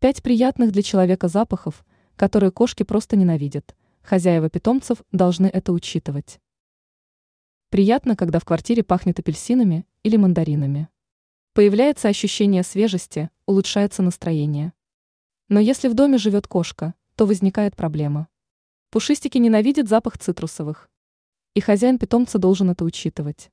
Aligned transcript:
Пять 0.00 0.22
приятных 0.22 0.70
для 0.70 0.82
человека 0.82 1.26
запахов, 1.26 1.84
которые 2.14 2.52
кошки 2.52 2.84
просто 2.84 3.16
ненавидят. 3.16 3.74
Хозяева 4.02 4.48
питомцев 4.48 5.02
должны 5.10 5.46
это 5.46 5.72
учитывать. 5.72 6.38
Приятно, 7.70 8.14
когда 8.14 8.38
в 8.38 8.44
квартире 8.44 8.84
пахнет 8.84 9.18
апельсинами 9.18 9.84
или 10.04 10.16
мандаринами. 10.16 10.86
Появляется 11.52 12.06
ощущение 12.06 12.62
свежести, 12.62 13.28
улучшается 13.44 14.04
настроение. 14.04 14.72
Но 15.48 15.58
если 15.58 15.88
в 15.88 15.94
доме 15.94 16.16
живет 16.16 16.46
кошка, 16.46 16.94
то 17.16 17.26
возникает 17.26 17.74
проблема. 17.74 18.28
Пушистики 18.90 19.38
ненавидят 19.38 19.88
запах 19.88 20.16
цитрусовых. 20.16 20.88
И 21.54 21.60
хозяин 21.60 21.98
питомца 21.98 22.38
должен 22.38 22.70
это 22.70 22.84
учитывать. 22.84 23.50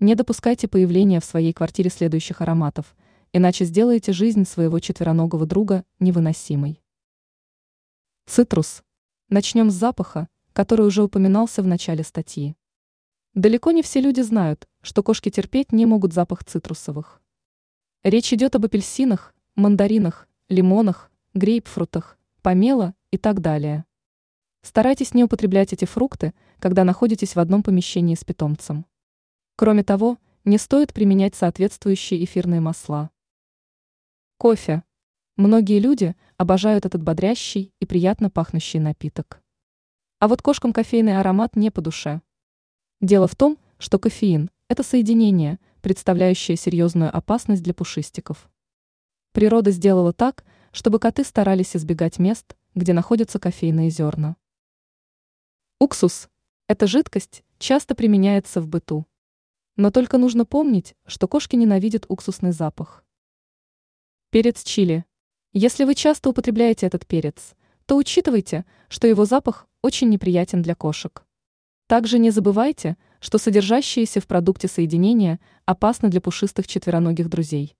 Не 0.00 0.14
допускайте 0.14 0.66
появления 0.66 1.20
в 1.20 1.26
своей 1.26 1.52
квартире 1.52 1.90
следующих 1.90 2.40
ароматов, 2.40 2.96
иначе 3.32 3.64
сделаете 3.64 4.12
жизнь 4.12 4.44
своего 4.44 4.78
четвероногого 4.78 5.46
друга 5.46 5.84
невыносимой. 6.00 6.82
Цитрус. 8.26 8.82
Начнем 9.28 9.70
с 9.70 9.74
запаха, 9.74 10.28
который 10.52 10.86
уже 10.86 11.02
упоминался 11.02 11.62
в 11.62 11.66
начале 11.66 12.04
статьи. 12.04 12.56
Далеко 13.34 13.70
не 13.70 13.82
все 13.82 14.00
люди 14.00 14.20
знают, 14.20 14.66
что 14.80 15.02
кошки 15.02 15.30
терпеть 15.30 15.72
не 15.72 15.86
могут 15.86 16.12
запах 16.12 16.44
цитрусовых. 16.44 17.22
Речь 18.02 18.32
идет 18.32 18.54
об 18.56 18.64
апельсинах, 18.64 19.34
мандаринах, 19.54 20.28
лимонах, 20.48 21.10
грейпфрутах, 21.34 22.18
помело 22.42 22.94
и 23.10 23.18
так 23.18 23.40
далее. 23.40 23.84
Старайтесь 24.62 25.14
не 25.14 25.24
употреблять 25.24 25.72
эти 25.72 25.84
фрукты, 25.84 26.34
когда 26.58 26.84
находитесь 26.84 27.36
в 27.36 27.40
одном 27.40 27.62
помещении 27.62 28.14
с 28.14 28.24
питомцем. 28.24 28.86
Кроме 29.56 29.84
того, 29.84 30.18
не 30.44 30.58
стоит 30.58 30.92
применять 30.92 31.34
соответствующие 31.34 32.24
эфирные 32.24 32.60
масла. 32.60 33.10
Кофе. 34.40 34.84
Многие 35.34 35.80
люди 35.80 36.14
обожают 36.36 36.86
этот 36.86 37.02
бодрящий 37.02 37.72
и 37.80 37.86
приятно 37.86 38.30
пахнущий 38.30 38.78
напиток. 38.78 39.42
А 40.20 40.28
вот 40.28 40.42
кошкам 40.42 40.72
кофейный 40.72 41.18
аромат 41.18 41.56
не 41.56 41.72
по 41.72 41.80
душе. 41.80 42.20
Дело 43.00 43.26
в 43.26 43.34
том, 43.34 43.58
что 43.78 43.98
кофеин– 43.98 44.48
это 44.68 44.84
соединение, 44.84 45.58
представляющее 45.80 46.56
серьезную 46.56 47.12
опасность 47.12 47.64
для 47.64 47.74
пушистиков. 47.74 48.48
Природа 49.32 49.72
сделала 49.72 50.12
так, 50.12 50.44
чтобы 50.70 51.00
коты 51.00 51.24
старались 51.24 51.74
избегать 51.74 52.20
мест, 52.20 52.56
где 52.76 52.92
находятся 52.92 53.40
кофейные 53.40 53.90
зерна. 53.90 54.36
Уксус– 55.80 56.28
эта 56.68 56.86
жидкость 56.86 57.42
часто 57.58 57.96
применяется 57.96 58.60
в 58.60 58.68
быту. 58.68 59.04
Но 59.74 59.90
только 59.90 60.16
нужно 60.16 60.44
помнить, 60.44 60.94
что 61.06 61.26
кошки 61.26 61.56
ненавидят 61.56 62.06
уксусный 62.08 62.52
запах. 62.52 63.04
Перец 64.30 64.62
чили. 64.62 65.06
Если 65.54 65.84
вы 65.84 65.94
часто 65.94 66.28
употребляете 66.28 66.84
этот 66.84 67.06
перец, 67.06 67.54
то 67.86 67.96
учитывайте, 67.96 68.66
что 68.88 69.06
его 69.06 69.24
запах 69.24 69.66
очень 69.80 70.10
неприятен 70.10 70.60
для 70.60 70.74
кошек. 70.74 71.24
Также 71.86 72.18
не 72.18 72.30
забывайте, 72.30 72.98
что 73.20 73.38
содержащиеся 73.38 74.20
в 74.20 74.26
продукте 74.26 74.68
соединения 74.68 75.40
опасны 75.64 76.10
для 76.10 76.20
пушистых 76.20 76.66
четвероногих 76.66 77.30
друзей. 77.30 77.74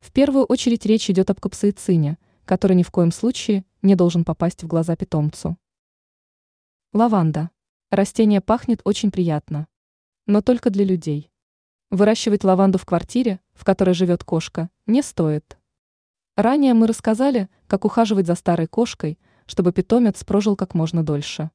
В 0.00 0.12
первую 0.12 0.46
очередь 0.46 0.86
речь 0.86 1.10
идет 1.10 1.28
об 1.28 1.40
капсаицине, 1.40 2.16
который 2.46 2.74
ни 2.74 2.82
в 2.82 2.90
коем 2.90 3.12
случае 3.12 3.66
не 3.82 3.96
должен 3.96 4.24
попасть 4.24 4.62
в 4.62 4.66
глаза 4.66 4.96
питомцу. 4.96 5.58
Лаванда. 6.94 7.50
Растение 7.90 8.40
пахнет 8.40 8.80
очень 8.84 9.10
приятно. 9.10 9.68
Но 10.24 10.40
только 10.40 10.70
для 10.70 10.86
людей. 10.86 11.30
Выращивать 11.90 12.44
лаванду 12.44 12.78
в 12.78 12.86
квартире, 12.86 13.40
в 13.52 13.66
которой 13.66 13.94
живет 13.94 14.24
кошка, 14.24 14.70
не 14.86 15.02
стоит. 15.02 15.58
Ранее 16.36 16.74
мы 16.74 16.86
рассказали, 16.86 17.48
как 17.66 17.86
ухаживать 17.86 18.26
за 18.26 18.34
старой 18.34 18.66
кошкой, 18.66 19.18
чтобы 19.46 19.72
питомец 19.72 20.22
прожил 20.22 20.54
как 20.54 20.74
можно 20.74 21.02
дольше. 21.02 21.50